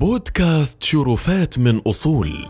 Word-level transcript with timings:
بودكاست 0.00 0.82
شرفات 0.82 1.58
من 1.58 1.78
أصول. 1.78 2.46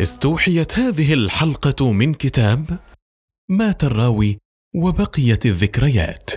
استوحيت 0.00 0.78
هذه 0.78 1.14
الحلقة 1.14 1.92
من 1.92 2.14
كتاب 2.14 2.78
مات 3.48 3.84
الراوي 3.84 4.38
وبقيت 4.74 5.46
الذكريات 5.46 6.30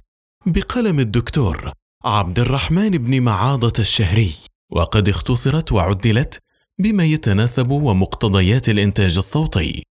بقلم 0.46 1.00
الدكتور 1.00 1.72
عبد 2.06 2.40
الرحمن 2.40 2.90
بن 2.90 3.22
معاضة 3.22 3.74
الشهري. 3.80 4.34
وقد 4.72 5.10
اختصرت 5.10 5.72
وعدلت 5.72 6.40
بما 6.80 7.04
يتناسب 7.04 7.72
ومقتضيات 7.72 8.70
الإنتاج 8.70 9.18
الصوتي. 9.18 9.84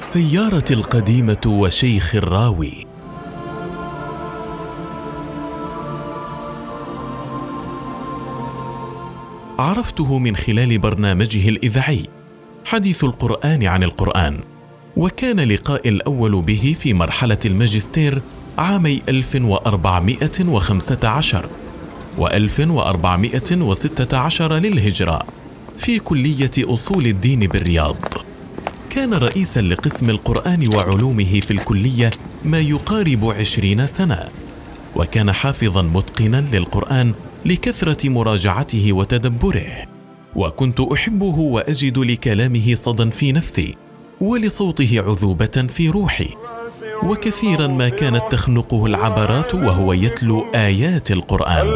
سيارة 0.00 0.64
القديمة 0.70 1.40
وشيخ 1.46 2.14
الراوي. 2.14 2.86
عرفته 9.58 10.18
من 10.18 10.36
خلال 10.36 10.78
برنامجه 10.78 11.48
الإذاعي 11.48 12.02
حديث 12.64 13.04
القرآن 13.04 13.66
عن 13.66 13.82
القرآن 13.82 14.40
وكان 14.96 15.40
لقاء 15.40 15.88
الأول 15.88 16.42
به 16.42 16.76
في 16.80 16.94
مرحلة 16.94 17.38
الماجستير 17.44 18.22
عامي 18.58 19.02
1415 19.08 21.48
و1416 22.18 24.42
للهجرة 24.42 25.22
في 25.78 25.98
كلية 25.98 26.50
أصول 26.58 27.06
الدين 27.06 27.40
بالرياض. 27.40 28.27
كان 28.90 29.14
رئيسا 29.14 29.60
لقسم 29.60 30.10
القرآن 30.10 30.68
وعلومه 30.74 31.40
في 31.40 31.50
الكلية 31.50 32.10
ما 32.44 32.60
يقارب 32.60 33.24
عشرين 33.24 33.86
سنة 33.86 34.28
وكان 34.96 35.32
حافظا 35.32 35.82
متقنا 35.82 36.44
للقرآن 36.52 37.12
لكثرة 37.46 38.08
مراجعته 38.08 38.92
وتدبره. 38.92 39.72
وكنت 40.36 40.80
أحبه 40.80 41.38
وأجد 41.38 41.98
لكلامه 41.98 42.74
صدى 42.74 43.10
في 43.10 43.32
نفسي 43.32 43.74
ولصوته 44.20 45.02
عذوبة 45.06 45.66
في 45.68 45.88
روحي. 45.88 46.28
وكثيرا 47.02 47.66
ما 47.66 47.88
كانت 47.88 48.22
تخنقه 48.30 48.86
العبرات 48.86 49.54
وهو 49.54 49.92
يتلو 49.92 50.46
آيات 50.54 51.10
القرآن. 51.10 51.66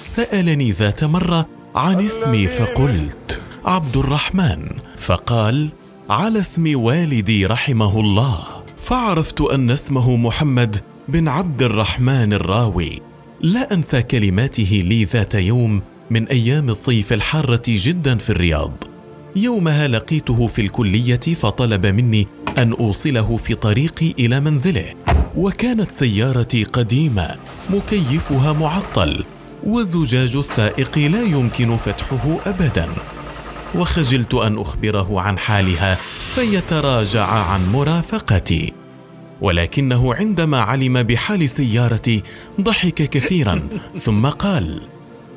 سألني 0.00 0.70
ذات 0.70 1.04
مرة 1.04 1.48
عن 1.74 2.00
اسمي 2.00 2.46
فقلت 2.46 3.40
عبد 3.64 3.96
الرحمن. 3.96 4.68
فقال 4.96 5.68
على 6.10 6.40
اسم 6.40 6.80
والدي 6.80 7.46
رحمه 7.46 8.00
الله 8.00 8.38
فعرفت 8.76 9.40
أن 9.40 9.70
اسمه 9.70 10.16
محمد 10.16 10.76
بن 11.08 11.28
عبد 11.28 11.62
الرحمن 11.62 12.32
الراوي. 12.32 13.00
لا 13.40 13.74
أنسى 13.74 14.02
كلماته 14.02 14.82
لي 14.84 15.04
ذات 15.04 15.34
يوم 15.34 15.82
من 16.10 16.28
أيام 16.28 16.68
الصيف 16.68 17.12
الحارة 17.12 17.62
جدا 17.68 18.18
في 18.18 18.30
الرياض. 18.30 18.72
يومها 19.36 19.88
لقيته 19.88 20.46
في 20.46 20.62
الكلية 20.62 21.16
فطلب 21.16 21.86
مني 21.86 22.26
أن 22.58 22.72
أوصله 22.72 23.36
في 23.36 23.54
طريقي 23.54 24.14
إلى 24.18 24.40
منزله. 24.40 24.94
وكانت 25.36 25.90
سيارتي 25.90 26.64
قديمة 26.64 27.36
مكيفها 27.70 28.52
معطل 28.52 29.24
وزجاج 29.66 30.36
السائق 30.36 30.98
لا 30.98 31.22
يمكن 31.22 31.76
فتحه 31.76 32.40
ابدا. 32.46 32.88
وخجلت 33.74 34.34
أن 34.34 34.58
أخبره 34.58 35.20
عن 35.20 35.38
حالها 35.38 35.98
فيتراجع 36.34 37.26
عن 37.26 37.72
مرافقتي. 37.72 38.72
ولكنه 39.40 40.14
عندما 40.14 40.60
علم 40.60 41.02
بحال 41.02 41.50
سيارتي 41.50 42.22
ضحك 42.60 42.94
كثيرا 42.94 43.68
ثم 44.04 44.26
قال 44.26 44.80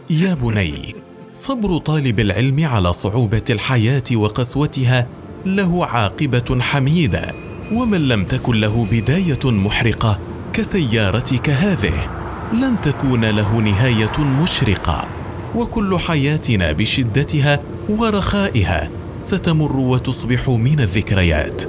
يا 0.10 0.34
بني 0.34 0.96
صبر 1.34 1.78
طالب 1.78 2.20
العلم 2.20 2.66
على 2.66 2.94
صعوبة 2.94 3.42
الحياة 3.50 4.04
وقسوتها 4.16 5.08
له 5.46 5.86
عاقبة 5.86 6.58
حميدة 6.62 7.34
ومن 7.72 8.08
لم 8.08 8.26
تكن 8.26 8.60
له 8.60 8.88
بداية 8.92 9.52
محرقة 9.52 10.20
كسيارتك 10.54 11.50
هذه 11.50 12.10
لن 12.54 12.82
تكون 12.82 13.26
له 13.26 13.60
نهاية 13.60 14.20
مشرقة. 14.20 15.08
وكل 15.56 16.00
حياتنا 16.00 16.72
بشدتها 16.72 17.60
ورخائها 17.90 18.90
ستمر 19.22 19.78
وتصبح 19.78 20.50
من 20.50 20.80
الذكريات. 20.80 21.64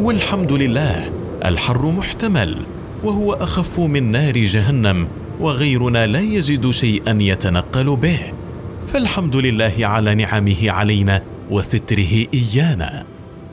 والحمد 0.00 0.52
لله 0.52 1.12
الحر 1.44 1.86
محتمل 1.86 2.56
وهو 3.04 3.32
أخف 3.32 3.80
من 3.80 4.12
نار 4.12 4.38
جهنم 4.38 5.08
وغيرنا 5.40 6.06
لا 6.06 6.20
يجد 6.20 6.70
شيئا 6.70 7.18
يتنقل 7.20 7.96
به. 7.96 8.18
فالحمد 8.86 9.36
لله 9.36 9.72
على 9.78 10.14
نعمه 10.14 10.70
علينا 10.70 11.22
وستره 11.50 12.26
إيانا. 12.34 13.04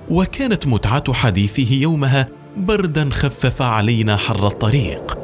وكانت 0.10 0.68
متعة 0.68 1.14
حديثه 1.14 1.74
يومها 1.74 2.28
بردا 2.58 3.10
خفف 3.12 3.62
علينا 3.62 4.18
حر 4.18 4.48
الطريق. 4.48 5.18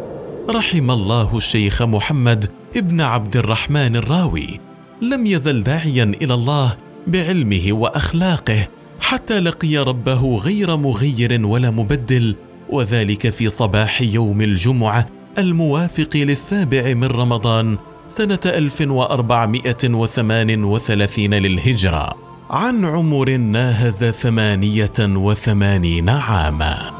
رحم 0.49 0.91
الله 0.91 1.37
الشيخ 1.37 1.81
محمد 1.81 2.45
ابن 2.75 3.01
عبد 3.01 3.37
الرحمن 3.37 3.95
الراوي 3.95 4.59
لم 5.01 5.25
يزل 5.25 5.63
داعيا 5.63 6.03
إلى 6.21 6.33
الله 6.33 6.77
بعلمه 7.07 7.63
وأخلاقه 7.69 8.67
حتى 8.99 9.39
لقي 9.39 9.77
ربه 9.77 10.37
غير 10.37 10.77
مغير 10.77 11.45
ولا 11.45 11.71
مبدل 11.71 12.35
وذلك 12.69 13.29
في 13.29 13.49
صباح 13.49 14.01
يوم 14.01 14.41
الجمعة 14.41 15.05
الموافق 15.37 16.09
للسابع 16.15 16.93
من 16.93 17.07
رمضان 17.07 17.77
سنة 18.07 18.39
1438 18.45 21.33
للهجرة 21.33 22.09
عن 22.49 22.85
عمر 22.85 23.37
ناهز 23.37 24.05
ثمانية 24.05 24.93
وثمانين 24.99 26.09
عاما. 26.09 26.94